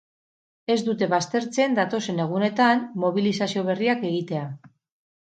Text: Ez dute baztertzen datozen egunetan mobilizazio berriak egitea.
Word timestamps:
Ez 0.75 0.77
dute 0.85 1.07
baztertzen 1.11 1.77
datozen 1.79 2.21
egunetan 2.23 2.81
mobilizazio 3.05 3.65
berriak 3.69 4.03
egitea. 4.11 4.49